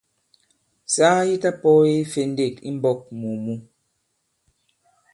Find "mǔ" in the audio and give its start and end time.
3.43-3.53